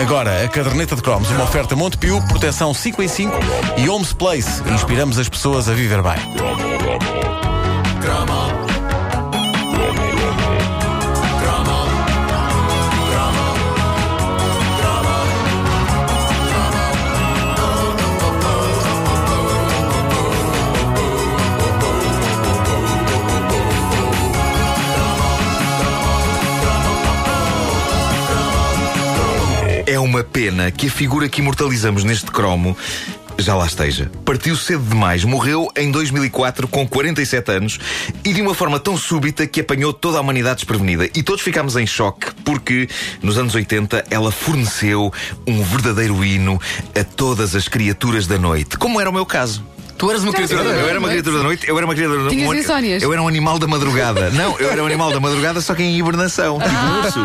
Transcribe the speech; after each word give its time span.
Agora, 0.00 0.44
a 0.44 0.48
caderneta 0.48 0.94
de 0.94 1.02
cromos, 1.02 1.28
uma 1.30 1.42
oferta 1.42 1.74
Montepio, 1.74 2.22
proteção 2.28 2.72
5 2.72 3.02
em 3.02 3.08
5 3.08 3.36
e 3.76 3.88
Homes 3.88 4.12
Place. 4.12 4.62
Inspiramos 4.72 5.18
as 5.18 5.28
pessoas 5.28 5.68
a 5.68 5.74
viver 5.74 6.00
bem. 6.00 6.14
É 29.88 29.98
uma 29.98 30.22
pena 30.22 30.70
que 30.70 30.88
a 30.88 30.90
figura 30.90 31.30
que 31.30 31.40
imortalizamos 31.40 32.04
neste 32.04 32.30
cromo 32.30 32.76
já 33.38 33.54
lá 33.54 33.64
esteja. 33.64 34.10
Partiu 34.22 34.54
cedo 34.54 34.82
demais, 34.82 35.24
morreu 35.24 35.66
em 35.74 35.90
2004 35.90 36.68
com 36.68 36.86
47 36.86 37.50
anos 37.52 37.80
e 38.22 38.34
de 38.34 38.42
uma 38.42 38.52
forma 38.52 38.78
tão 38.78 38.98
súbita 38.98 39.46
que 39.46 39.62
apanhou 39.62 39.94
toda 39.94 40.18
a 40.18 40.20
humanidade 40.20 40.56
desprevenida. 40.56 41.08
E 41.14 41.22
todos 41.22 41.42
ficámos 41.42 41.74
em 41.74 41.86
choque 41.86 42.26
porque 42.44 42.86
nos 43.22 43.38
anos 43.38 43.54
80 43.54 44.04
ela 44.10 44.30
forneceu 44.30 45.10
um 45.46 45.62
verdadeiro 45.62 46.22
hino 46.22 46.60
a 46.94 47.02
todas 47.02 47.54
as 47.54 47.66
criaturas 47.66 48.26
da 48.26 48.36
noite, 48.36 48.76
como 48.76 49.00
era 49.00 49.08
o 49.08 49.12
meu 49.12 49.24
caso. 49.24 49.64
Tu 49.98 50.08
eras 50.10 50.22
uma 50.22 50.32
criatura 50.32 50.62
da 50.62 50.70
Eu 50.70 50.74
noite. 50.76 50.90
era 50.90 50.98
uma 51.00 51.08
criatura 51.08 51.36
da 51.38 51.42
noite, 51.42 51.68
eu 51.68 51.76
era 51.76 51.84
uma 51.86 51.94
criatura 51.94 52.22
da 52.24 52.30
Tinhas 52.30 52.48
um- 52.48 52.54
insónias? 52.54 53.02
Eu 53.02 53.12
era 53.12 53.20
um 53.20 53.26
animal 53.28 53.58
da 53.58 53.66
madrugada. 53.66 54.30
Não, 54.38 54.56
eu 54.60 54.70
era 54.70 54.80
um 54.82 54.86
animal 54.86 55.10
da 55.12 55.18
madrugada, 55.18 55.60
só 55.60 55.74
que 55.74 55.82
em 55.82 55.98
hibernação. 55.98 56.58
Tipo 56.60 56.70
Ah, 56.72 57.00
urso. 57.04 57.18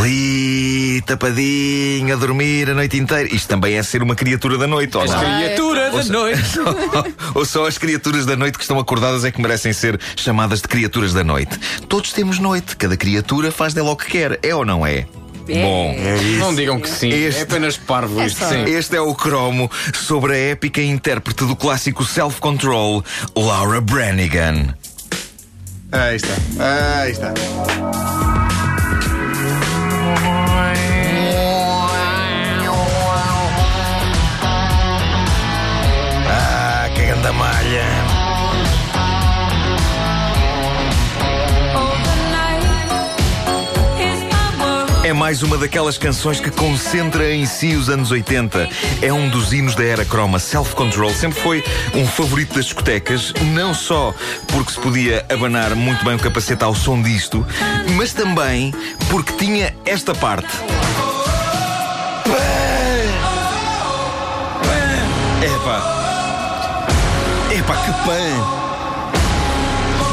Ali, 0.00 1.02
tapadinho, 1.06 2.14
a 2.14 2.16
dormir 2.16 2.70
a 2.70 2.74
noite 2.74 2.96
inteira. 2.96 3.28
Isto 3.34 3.48
também 3.48 3.74
é 3.74 3.82
ser 3.82 4.02
uma 4.02 4.14
criatura 4.14 4.56
da 4.56 4.66
noite, 4.66 4.96
ou 4.96 5.04
não? 5.06 5.18
Criatura 5.18 5.90
da 5.90 6.04
noite. 6.04 6.40
Ou 7.34 7.44
só 7.44 7.66
as 7.66 7.76
criaturas 7.78 8.24
da 8.24 8.36
noite 8.36 8.56
que 8.56 8.64
estão 8.64 8.78
acordadas 8.78 9.24
é 9.24 9.30
que 9.30 9.40
merecem 9.40 9.72
ser 9.72 10.00
chamadas 10.16 10.62
de 10.62 10.68
criaturas 10.68 11.12
da 11.12 11.22
noite. 11.22 11.58
Todos 11.88 12.12
temos 12.12 12.38
noite, 12.38 12.74
cada 12.76 12.96
criatura 12.96 13.50
faz 13.52 13.74
dela 13.74 13.90
o 13.90 13.96
que 13.96 14.06
quer, 14.06 14.38
é 14.42 14.54
ou 14.54 14.64
não 14.64 14.86
é? 14.86 15.06
Bom. 15.54 15.94
Não 16.38 16.54
digam 16.54 16.80
que 16.80 16.88
sim. 16.88 17.08
Este- 17.10 17.40
É 17.40 17.42
apenas 17.44 17.76
parvo 17.76 18.22
isto, 18.22 18.44
sim. 18.44 18.64
Este 18.64 18.96
é 18.96 19.00
o 19.00 19.14
cromo 19.14 19.70
sobre 19.94 20.34
a 20.34 20.36
épica 20.36 20.80
intérprete 20.82 21.44
do 21.44 21.56
clássico 21.56 22.04
Self 22.04 22.40
Control, 22.40 23.04
Laura 23.36 23.80
Branigan. 23.80 24.74
Aí 25.90 26.16
está. 26.16 26.34
Aí 27.00 27.12
está. 27.12 27.32
Ah, 36.30 36.88
que 36.94 37.06
ganda 37.06 37.32
malha! 37.32 38.07
Mais 45.28 45.42
uma 45.42 45.58
daquelas 45.58 45.98
canções 45.98 46.40
que 46.40 46.50
concentra 46.50 47.30
em 47.30 47.44
si 47.44 47.74
os 47.74 47.90
anos 47.90 48.10
80. 48.10 48.66
É 49.02 49.12
um 49.12 49.28
dos 49.28 49.52
hinos 49.52 49.74
da 49.74 49.84
era 49.84 50.02
croma. 50.02 50.38
Self 50.38 50.74
Control 50.74 51.10
sempre 51.10 51.38
foi 51.38 51.62
um 51.94 52.06
favorito 52.06 52.54
das 52.54 52.64
discotecas, 52.64 53.34
não 53.52 53.74
só 53.74 54.14
porque 54.46 54.72
se 54.72 54.80
podia 54.80 55.26
abanar 55.28 55.74
muito 55.74 56.02
bem 56.02 56.14
o 56.14 56.18
capacete 56.18 56.64
ao 56.64 56.74
som 56.74 57.02
disto, 57.02 57.46
mas 57.94 58.14
também 58.14 58.72
porque 59.10 59.34
tinha 59.34 59.74
esta 59.84 60.14
parte. 60.14 60.48
Epá! 65.42 65.82
Epá, 67.52 67.76
que 67.76 67.92
pan! 68.06 68.58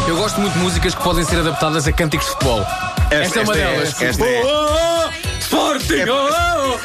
Eu 0.10 0.18
gosto 0.18 0.42
muito 0.42 0.52
de 0.56 0.60
músicas 0.60 0.94
que 0.94 1.02
podem 1.02 1.24
ser 1.24 1.40
adaptadas 1.40 1.88
a 1.88 1.94
cânticos 1.94 2.28
de 2.28 2.34
futebol. 2.34 2.66
Esta, 3.10 3.40
é 3.40 3.44
uma 3.44 3.54
delas. 3.54 4.02
Esta 4.02 4.26
é. 4.26 4.95
Oh, 5.86 5.94
oh, 5.94 6.06
Sporting! 6.06 6.10
Oh, 6.10 6.80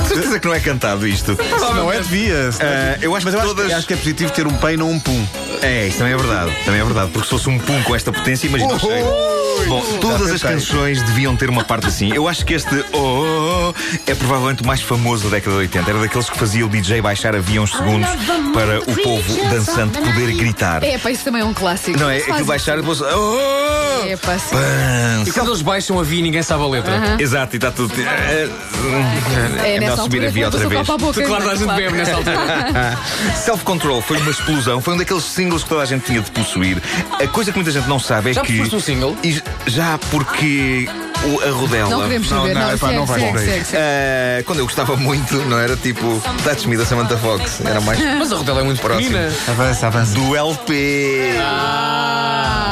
oh. 0.00 0.04
Certeza 0.06 0.38
que 0.38 0.46
não 0.46 0.54
é 0.54 0.60
cantado 0.60 1.06
isto. 1.06 1.36
Não 1.74 1.92
é, 1.92 1.98
devia. 1.98 2.50
Ah, 2.60 2.98
eu 3.00 3.14
acho 3.16 3.24
Mas 3.26 3.34
que 3.34 3.40
eu 3.40 3.44
todas. 3.46 3.72
acho 3.72 3.86
que 3.86 3.94
é 3.94 3.96
positivo 3.96 4.32
ter 4.32 4.46
um 4.46 4.54
pai 4.54 4.74
e 4.74 4.76
não 4.76 4.90
um 4.90 5.00
pum. 5.00 5.26
É, 5.62 5.86
isso 5.86 5.98
também 5.98 6.12
é 6.12 6.16
verdade. 6.16 6.52
Também 6.64 6.80
é 6.80 6.84
verdade. 6.84 7.10
Porque 7.10 7.24
se 7.24 7.30
fosse 7.30 7.48
um 7.48 7.58
pum 7.58 7.82
com 7.82 7.94
esta 7.94 8.12
potência, 8.12 8.46
imagina 8.46 8.74
o 8.74 8.78
cheiro. 8.78 9.06
Bom, 9.66 9.82
todas 10.00 10.30
as 10.30 10.42
canções 10.42 11.02
deviam 11.02 11.34
ter 11.36 11.48
uma 11.48 11.64
parte 11.64 11.86
assim. 11.86 12.12
Eu 12.12 12.28
acho 12.28 12.44
que 12.44 12.54
este 12.54 12.84
oh, 12.92 12.98
oh, 12.98 13.70
oh 13.70 13.73
é 14.06 14.14
provavelmente 14.14 14.62
o 14.62 14.66
mais 14.66 14.80
famoso 14.80 15.24
da 15.24 15.36
década 15.36 15.56
de 15.56 15.62
80. 15.62 15.90
Era 15.90 15.98
daqueles 16.00 16.30
que 16.30 16.38
fazia 16.38 16.66
o 16.66 16.68
DJ 16.68 17.00
baixar 17.00 17.34
havia 17.34 17.60
uns 17.60 17.70
segundos 17.70 18.08
para 18.52 18.80
o 18.80 19.02
povo 19.02 19.48
dançante 19.50 19.98
poder 19.98 20.32
gritar. 20.34 20.82
É, 20.82 20.98
pá, 20.98 21.10
isso 21.10 21.24
também 21.24 21.42
é 21.42 21.44
um 21.44 21.54
clássico. 21.54 21.98
Não 21.98 22.10
é? 22.10 22.18
Aquilo 22.18 22.44
baixar 22.44 22.78
e 22.78 22.80
depois. 22.80 23.00
Oh, 23.00 24.06
É, 24.06 24.16
pá, 24.16 24.38
sim. 24.38 24.56
E 25.26 25.32
quando 25.32 25.48
eles 25.48 25.62
baixam 25.62 25.98
a 25.98 26.02
via 26.02 26.22
ninguém 26.22 26.42
sabe 26.42 26.62
a 26.62 26.66
letra. 26.66 27.16
Exato, 27.18 27.54
e 27.54 27.58
está 27.58 27.70
tudo. 27.70 27.94
É, 28.00 28.48
É, 29.64 29.76
é 29.76 29.80
melhor 29.80 29.96
subir 29.96 30.24
a 30.24 30.30
via 30.30 30.48
que 30.50 30.56
outra 30.56 30.68
vez. 30.68 30.86
claro, 31.26 31.50
a 31.50 31.54
gente 31.54 31.74
bebe 31.74 31.96
nessa 31.96 32.14
altura. 32.16 32.98
Self-Control 33.44 34.02
foi 34.02 34.18
uma 34.18 34.30
explosão, 34.30 34.80
foi 34.80 34.94
um 34.94 34.96
daqueles 34.96 35.24
singles 35.24 35.62
que 35.62 35.68
toda 35.68 35.82
a 35.82 35.86
gente 35.86 36.04
tinha 36.04 36.20
de 36.20 36.30
possuir. 36.30 36.82
A 37.20 37.26
coisa 37.28 37.50
que 37.52 37.58
muita 37.58 37.70
gente 37.70 37.88
não 37.88 37.98
sabe 37.98 38.30
é 38.30 38.32
Já 38.34 38.42
que. 38.42 38.58
foste 38.58 38.76
um 38.76 38.80
single? 38.80 39.16
E 39.22 39.40
já 39.66 39.98
porque 40.10 40.88
o- 41.26 41.40
a 41.40 41.50
rodela. 41.50 41.90
Não 41.90 42.02
queremos 42.02 42.28
saber, 42.28 42.54
não, 42.54 42.60
não, 42.62 42.68
epá, 42.74 42.86
segue, 42.86 42.98
não 42.98 43.06
vai 43.06 43.20
segue, 43.20 43.32
por 43.32 43.40
aí. 43.40 43.46
segue, 43.46 43.64
segue. 43.64 43.82
Ah, 43.82 44.42
quando 44.44 44.58
eu 44.58 44.64
gostava 44.64 44.96
muito, 44.96 45.34
não 45.46 45.58
era 45.58 45.76
tipo 45.76 46.22
Touch 46.42 46.68
Me 46.68 46.76
da 46.76 46.84
Samantha 46.84 47.16
Fox, 47.18 47.60
era 47.64 47.80
mais 47.80 47.98
Mas 48.18 48.32
a 48.32 48.36
rodela 48.36 48.60
é 48.60 48.64
muito 48.64 48.80
Próximo. 48.80 49.08
pequenina. 49.10 49.32
Avança, 49.48 49.86
avança. 49.86 50.14
do 50.14 50.36
LP. 50.36 51.34
Ah, 51.40 52.63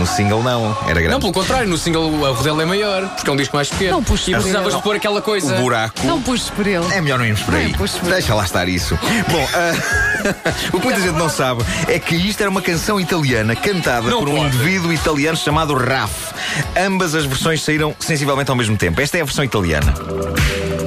No 0.00 0.06
single 0.06 0.42
não, 0.42 0.74
era 0.86 0.94
grande. 0.94 1.08
Não, 1.10 1.20
pelo 1.20 1.32
contrário, 1.32 1.68
no 1.68 1.76
single 1.76 2.24
a 2.26 2.30
rodela 2.30 2.62
é 2.62 2.64
maior, 2.64 3.06
porque 3.16 3.28
é 3.28 3.32
um 3.34 3.36
disco 3.36 3.54
mais 3.54 3.68
pequeno. 3.68 3.92
Não 3.96 4.02
puxes 4.02 4.28
E 4.28 4.30
por 4.30 4.36
precisavas 4.38 4.68
ele. 4.68 4.76
de 4.78 4.82
pôr 4.82 4.96
aquela 4.96 5.20
coisa. 5.20 5.54
o 5.54 5.60
buraco. 5.60 6.06
não 6.06 6.22
puxes 6.22 6.48
por 6.48 6.66
ele. 6.66 6.86
É 6.90 7.02
melhor 7.02 7.18
não 7.18 7.26
irmos 7.26 7.42
por 7.42 7.54
aí. 7.54 7.64
Não, 7.68 7.72
puxa 7.74 7.98
por. 7.98 8.08
Deixa 8.08 8.34
lá 8.34 8.42
estar 8.44 8.66
isso. 8.66 8.98
Bom, 9.30 9.48
ah, 9.52 10.32
o 10.72 10.80
que 10.80 10.86
muita 10.86 11.00
gente 11.02 11.18
não 11.18 11.28
sabe 11.28 11.62
é 11.86 11.98
que 11.98 12.16
isto 12.16 12.40
era 12.40 12.48
uma 12.48 12.62
canção 12.62 12.98
italiana 12.98 13.54
cantada 13.54 14.08
Não 14.08 14.20
por 14.20 14.30
um 14.30 14.36
pode. 14.36 14.46
indivíduo 14.56 14.90
italiano 14.90 15.36
chamado 15.36 15.74
Raf. 15.74 16.32
Ambas 16.74 17.14
as 17.14 17.26
versões 17.26 17.62
saíram 17.62 17.94
sensivelmente 18.00 18.50
ao 18.50 18.56
mesmo 18.56 18.78
tempo. 18.78 19.02
Esta 19.02 19.18
é 19.18 19.20
a 19.20 19.24
versão 19.24 19.44
italiana. 19.44 19.92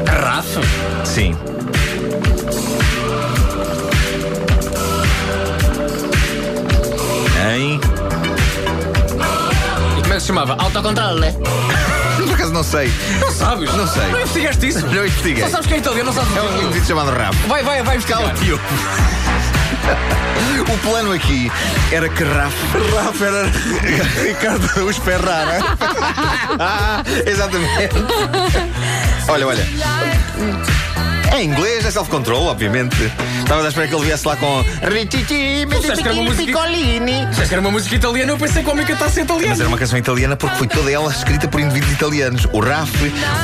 Rafa? 0.08 0.60
Sim. 1.06 1.36
Em. 7.56 7.80
Se 10.24 10.28
chamava? 10.28 10.56
Autocontrole. 10.58 11.34
Por 12.18 12.34
acaso 12.34 12.54
não 12.54 12.64
sei. 12.64 12.92
Não 13.20 13.32
sabes? 13.32 13.74
Não 13.74 13.86
sei. 13.88 14.08
Não 14.12 14.20
investigaste 14.22 14.68
isso? 14.68 14.88
Não 14.88 15.06
investiguei. 15.06 15.44
Só 15.44 15.50
sabes 15.50 15.68
que 15.68 15.74
é 15.74 15.78
italiano, 15.78 16.06
não 16.06 16.14
sabes 16.14 16.38
É 16.38 16.42
o 16.42 16.46
um 16.46 16.48
é 16.48 16.62
indivíduo 16.64 16.88
chamado 16.88 17.12
Raf. 17.12 17.36
Vai, 17.48 17.64
vai, 17.64 17.84
vai 17.84 17.96
investigar. 17.96 18.22
Cala-te, 18.22 18.52
ouve. 18.52 18.64
O 20.64 20.78
plano 20.78 21.12
aqui 21.12 21.52
era 21.92 22.08
que 22.08 22.24
Raf. 22.24 22.54
Rafa 22.96 23.26
era 23.26 23.44
Ricardo 24.24 24.86
os 24.86 24.98
Ferrara. 24.98 25.60
Ah, 26.60 27.04
exatamente. 27.26 27.96
olha, 29.28 29.48
olha. 29.48 29.68
Self-control, 31.94 32.48
obviamente. 32.48 32.96
Estava 33.40 33.64
à 33.64 33.68
espera 33.68 33.88
que 33.88 33.94
ele 33.96 34.06
viesse 34.06 34.28
lá 34.28 34.36
com. 34.36 34.64
Piccolini. 36.46 37.26
Disseste 37.28 37.50
que 37.50 37.54
era 37.54 37.62
uma 37.62 37.72
música 37.72 37.96
italiana, 37.96 38.32
eu 38.32 38.38
pensei 38.38 38.64
que 38.64 38.70
o 38.70 38.72
homem 38.72 38.86
cantasse 38.86 39.20
Mas 39.20 39.26
italiano. 39.30 39.60
era 39.60 39.68
uma 39.68 39.78
canção 39.78 40.00
italiana 40.00 40.36
porque 40.36 40.56
foi 40.56 40.68
toda 40.68 40.92
ela 40.92 41.12
escrita 41.12 41.48
por 41.48 41.60
indivíduos 41.62 41.92
italianos. 41.94 42.48
O 42.52 42.60
Raf, 42.60 42.90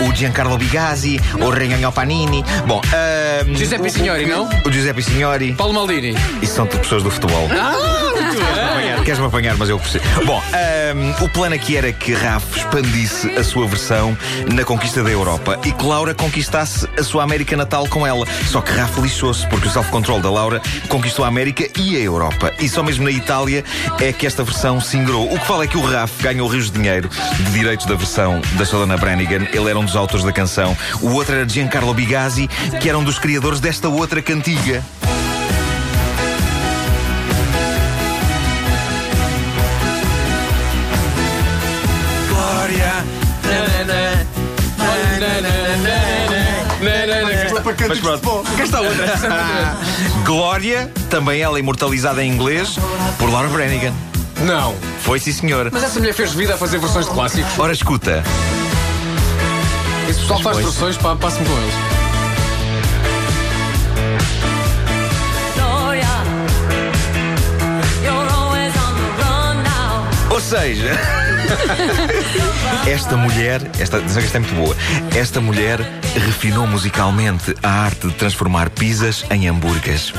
o 0.08 0.16
Giancarlo 0.16 0.58
Bigazzi, 0.58 1.20
o 1.40 1.50
Regnano 1.50 1.92
Panini. 1.92 2.44
Bom, 2.66 2.82
ahm, 2.86 3.56
Giuseppe 3.56 3.88
o- 3.88 3.92
Signori, 3.92 4.26
não? 4.26 4.50
O 4.66 4.72
Giuseppe 4.72 5.04
Signori. 5.04 5.54
Paulo 5.54 5.74
Maldini. 5.74 6.16
Isso 6.42 6.56
são 6.56 6.66
tudo 6.66 6.82
pessoas 6.82 7.04
do 7.04 7.12
futebol. 7.12 7.48
Ah. 7.52 8.09
Apanhar, 8.20 9.04
Queres-me 9.04 9.26
apanhar, 9.26 9.58
mas 9.58 9.70
eu 9.70 9.80
percebo. 9.80 10.06
Bom, 10.26 10.42
ahm, 10.54 11.24
o 11.24 11.30
plano 11.30 11.56
aqui 11.56 11.78
era 11.78 11.92
que 11.92 12.14
Raf 12.14 12.58
expandisse 12.58 13.30
a 13.32 13.44
sua 13.44 13.68
versão 13.68 14.18
na 14.52 14.64
conquista 14.64 15.04
da 15.04 15.10
Europa 15.10 15.60
e 15.66 15.72
que 15.72 15.86
Laura 15.86 16.14
conquistasse 16.14 16.88
a 16.98 17.04
sua 17.04 17.24
América 17.24 17.56
natal 17.56 17.88
com 17.88 18.06
ela. 18.06 18.26
Só 18.46 18.62
que 18.62 18.72
Raf 18.72 19.00
lixou-se, 19.00 19.48
porque 19.48 19.68
o 19.68 19.72
self-control 19.72 20.22
da 20.22 20.30
Laura 20.30 20.62
conquistou 20.88 21.26
a 21.26 21.28
América 21.28 21.68
e 21.78 21.96
a 21.96 22.00
Europa. 22.00 22.54
E 22.60 22.68
só 22.68 22.84
mesmo 22.84 23.06
na 23.06 23.12
Itália 23.12 23.64
é 24.00 24.12
que 24.12 24.28
esta 24.28 24.44
versão 24.44 24.80
se 24.80 24.98
ingrou. 24.98 25.32
O 25.34 25.40
que 25.40 25.46
fala 25.46 25.64
é 25.64 25.68
que 25.68 25.78
o 25.78 25.82
Raf 25.82 26.22
ganhou 26.22 26.48
rios 26.48 26.66
de 26.66 26.78
dinheiro 26.78 27.10
de 27.38 27.52
direitos 27.52 27.86
da 27.86 27.96
versão 27.96 28.42
da 28.58 28.66
Solana 28.66 28.98
Branigan. 28.98 29.48
Ele 29.52 29.70
era 29.70 29.80
um 29.80 29.86
dos 29.86 29.96
autores 29.96 30.26
da 30.26 30.32
canção. 30.32 30.76
O 31.02 31.12
outro 31.14 31.36
era 31.36 31.48
Giancarlo 31.48 31.94
Bigazzi, 31.94 32.48
que 32.82 32.90
era 32.90 32.98
um 32.98 33.04
dos 33.04 33.20
criadores 33.20 33.60
desta 33.60 33.90
outra 33.90 34.22
cantiga. 34.22 34.84
Mas 47.88 48.00
pronto, 48.00 48.44
cá 48.58 48.64
está 48.64 48.82
outra. 48.82 49.06
Glória, 50.26 50.92
também 51.10 51.42
ela 51.42 51.60
imortalizada 51.60 52.24
em 52.24 52.32
inglês, 52.32 52.78
por 53.18 53.30
Laura 53.32 53.48
Branigan. 53.50 53.94
Não. 54.42 54.76
Foi 55.02 55.20
sim, 55.20 55.32
senhor. 55.32 55.70
Mas 55.72 55.84
essa 55.84 56.00
mulher 56.00 56.14
fez 56.14 56.34
vida 56.34 56.54
a 56.54 56.58
fazer 56.58 56.78
versões 56.80 57.06
de 57.06 57.12
clássicos. 57.12 57.58
Ora, 57.58 57.74
escuta. 57.74 58.24
Esse 60.10 60.20
pessoal 60.20 60.40
faz 60.42 60.58
versões, 60.58 60.98
pá, 60.98 61.16
passe-me 61.16 61.46
com 61.46 61.54
eles. 61.58 61.74
Gloria, 65.56 66.06
you're 68.04 68.30
always 68.34 68.74
on 68.76 68.96
the 68.96 69.24
run 69.24 69.64
now. 69.64 70.08
Ou 70.32 70.40
seja, 70.42 70.92
esta 72.88 73.16
mulher, 73.16 73.62
esta, 73.80 73.98
atenção 73.98 74.22
que 74.22 74.28
esta 74.28 74.38
é 74.38 74.42
muito 74.42 74.56
boa. 74.56 74.76
Esta 75.16 75.42
mulher 75.42 75.80
refinou 76.14 76.68
musicalmente 76.68 77.56
a 77.62 77.70
arte 77.70 78.08
de 78.08 78.14
transformar 78.14 78.70
pizzas 78.70 79.26
em 79.30 79.48
hambúrgueres. 79.48 80.14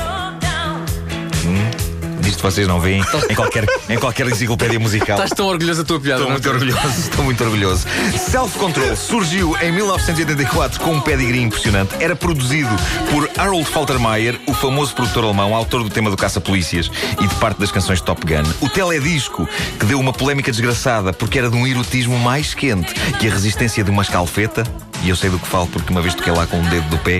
Isto 2.41 2.49
vocês 2.49 2.67
não 2.67 2.79
veem 2.79 3.03
em 3.29 3.35
qualquer, 3.35 3.67
em 3.87 3.99
qualquer 3.99 4.27
enciclopédia 4.27 4.79
musical. 4.79 5.15
Estás 5.15 5.29
tão 5.29 5.45
orgulhoso 5.45 5.83
da 5.83 5.87
tua 5.87 5.99
piada. 5.99 6.21
Estou 6.21 6.31
muito 6.31 6.49
orgulhoso, 6.49 6.99
estou 6.99 7.23
muito 7.23 7.43
orgulhoso. 7.43 7.87
Self 8.17 8.57
Control 8.57 8.95
surgiu 8.95 9.55
em 9.61 9.71
1984 9.71 10.79
com 10.79 10.93
um 10.93 11.01
pedigree 11.01 11.39
impressionante. 11.39 11.93
Era 11.99 12.15
produzido 12.15 12.75
por 13.11 13.29
Harold 13.37 13.65
Faltermeyer, 13.65 14.39
o 14.47 14.55
famoso 14.55 14.95
produtor 14.95 15.25
alemão, 15.25 15.53
autor 15.53 15.83
do 15.83 15.89
tema 15.91 16.09
do 16.09 16.17
Caça-Polícias 16.17 16.89
e 17.21 17.27
de 17.27 17.35
parte 17.35 17.59
das 17.59 17.71
canções 17.71 18.01
Top 18.01 18.25
Gun. 18.25 18.49
O 18.59 18.67
teledisco, 18.67 19.47
que 19.79 19.85
deu 19.85 19.99
uma 19.99 20.11
polémica 20.11 20.49
desgraçada 20.49 21.13
porque 21.13 21.37
era 21.37 21.47
de 21.47 21.55
um 21.55 21.67
erotismo 21.67 22.17
mais 22.17 22.55
quente 22.55 22.91
que 23.19 23.27
a 23.27 23.31
resistência 23.31 23.83
de 23.83 23.91
uma 23.91 24.01
escalfeta, 24.01 24.63
e 25.03 25.09
eu 25.09 25.15
sei 25.15 25.29
do 25.29 25.37
que 25.37 25.45
falo 25.47 25.67
porque 25.67 25.91
uma 25.91 26.01
vez 26.01 26.15
toquei 26.15 26.33
lá 26.33 26.47
com 26.47 26.57
um 26.57 26.67
dedo 26.69 26.89
do 26.89 26.97
pé. 26.97 27.19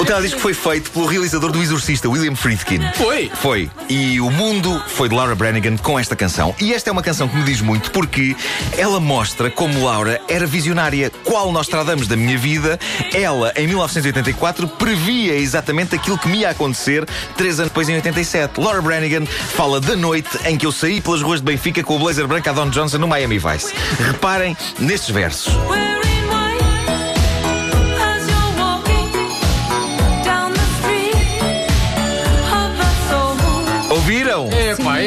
O 0.00 0.04
teledisco 0.04 0.40
foi 0.40 0.54
feito 0.54 0.90
pelo 0.92 1.04
realizador 1.04 1.52
do 1.52 1.60
Exorcista, 1.60 2.08
William 2.08 2.34
Friedkin. 2.34 2.80
Foi? 2.94 3.30
Foi. 3.34 3.70
E 3.86 4.18
o 4.18 4.30
mundo 4.30 4.82
foi 4.86 5.10
de 5.10 5.14
Laura 5.14 5.34
Branigan 5.34 5.76
com 5.76 5.98
esta 5.98 6.16
canção. 6.16 6.54
E 6.58 6.72
esta 6.72 6.88
é 6.88 6.92
uma 6.92 7.02
canção 7.02 7.28
que 7.28 7.36
me 7.36 7.44
diz 7.44 7.60
muito 7.60 7.90
porque 7.90 8.34
ela 8.78 8.98
mostra 8.98 9.50
como 9.50 9.84
Laura 9.84 10.18
era 10.26 10.46
visionária. 10.46 11.12
Qual 11.22 11.52
Nostradamus 11.52 12.08
da 12.08 12.16
minha 12.16 12.38
vida, 12.38 12.80
ela, 13.12 13.52
em 13.54 13.66
1984, 13.66 14.66
previa 14.68 15.34
exatamente 15.34 15.94
aquilo 15.94 16.16
que 16.16 16.28
me 16.28 16.38
ia 16.38 16.48
acontecer 16.48 17.06
três 17.36 17.60
anos 17.60 17.70
depois, 17.70 17.86
em 17.90 17.96
87. 17.96 18.58
Laura 18.58 18.80
Branigan 18.80 19.26
fala 19.26 19.82
da 19.82 19.94
noite 19.94 20.30
em 20.46 20.56
que 20.56 20.64
eu 20.64 20.72
saí 20.72 21.02
pelas 21.02 21.20
ruas 21.20 21.40
de 21.40 21.44
Benfica 21.44 21.82
com 21.82 21.96
o 21.96 21.98
blazer 21.98 22.26
branco 22.26 22.48
a 22.48 22.52
Don 22.54 22.70
Johnson 22.70 22.96
no 22.96 23.06
Miami 23.06 23.38
Vice. 23.38 23.74
Reparem 23.98 24.56
nestes 24.78 25.10
versos. 25.10 25.52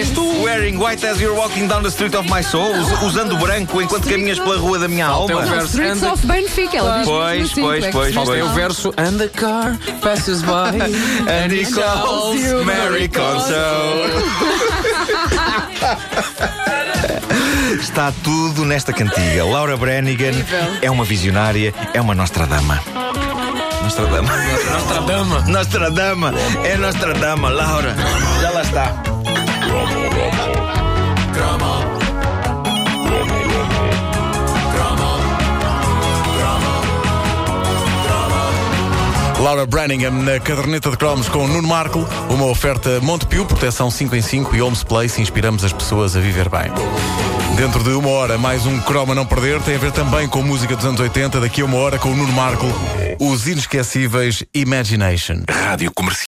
É, 0.03 0.13
tu. 0.13 0.43
Wearing 0.43 0.77
white 0.77 1.05
as 1.05 1.19
you're 1.21 1.35
walking 1.35 1.67
down 1.67 1.81
the 1.83 1.89
street 1.89 2.13
of 2.15 2.27
my 2.29 2.43
soul, 2.43 2.71
us- 2.73 3.01
usando 3.03 3.37
branco 3.37 3.81
enquanto 3.81 4.07
caminhas 4.09 4.37
pela 4.39 4.57
rua 4.57 4.77
da 4.79 4.87
minha 4.87 5.05
alma. 5.07 5.35
o 5.35 5.41
verso. 5.45 5.67
Streets 5.67 6.03
Anda- 6.03 6.13
of 6.13 6.27
Benfica. 6.27 6.77
Ela 6.77 6.97
diz 6.99 7.07
Pois, 7.07 7.51
assim, 7.51 7.61
pois, 7.61 7.83
é 7.85 7.91
pois, 7.91 8.13
Falta 8.13 8.31
pois. 8.31 8.41
aí 8.43 8.47
o 8.47 8.53
verso 8.53 8.93
And 8.97 9.17
the 9.17 9.29
car 9.29 9.77
passes 10.01 10.41
by 10.41 10.77
And 11.29 11.51
he 11.53 11.65
calls 11.71 12.39
you 12.41 12.63
Mary 12.65 13.07
Console. 13.07 14.11
Está 17.79 18.11
tudo 18.23 18.65
nesta 18.65 18.91
cantiga. 18.93 19.45
Laura 19.45 19.75
Branigan 19.77 20.33
é 20.81 20.89
uma 20.91 21.03
visionária, 21.05 21.73
é 21.93 22.01
uma 22.01 22.13
Nostradama. 22.15 22.79
Nostradama. 23.83 24.31
Nostradama. 24.71 25.39
Nostradama. 25.41 26.33
É 26.63 26.77
Nostradama, 26.77 27.49
Laura. 27.49 27.95
Laura 39.53 39.67
Branningham 39.67 40.23
na 40.23 40.39
caderneta 40.39 40.89
de 40.89 40.97
cromos 40.97 41.29
com 41.29 41.47
Nuno 41.47 41.67
Marco, 41.67 42.07
uma 42.27 42.45
oferta 42.47 42.99
Montepio, 43.01 43.45
proteção 43.45 43.91
5 43.91 44.15
em 44.15 44.21
5 44.21 44.55
e 44.55 44.61
Homes 44.63 44.83
Place, 44.83 45.21
inspiramos 45.21 45.63
as 45.63 45.71
pessoas 45.71 46.15
a 46.15 46.19
viver 46.19 46.49
bem. 46.49 46.71
Dentro 47.55 47.83
de 47.83 47.91
uma 47.91 48.09
hora, 48.09 48.35
mais 48.35 48.65
um 48.65 48.79
cromo 48.81 49.11
a 49.11 49.15
não 49.15 49.27
perder, 49.27 49.61
tem 49.61 49.75
a 49.75 49.77
ver 49.77 49.91
também 49.91 50.27
com 50.27 50.41
música 50.41 50.75
dos 50.75 50.85
anos 50.85 50.99
80, 50.99 51.39
daqui 51.39 51.61
a 51.61 51.65
uma 51.65 51.77
hora 51.77 51.99
com 51.99 52.09
o 52.09 52.15
Nuno 52.15 52.33
Marco, 52.33 52.65
os 53.19 53.47
inesquecíveis 53.47 54.43
Imagination. 54.55 55.43
Rádio 55.47 55.91
Comercial. 55.93 56.21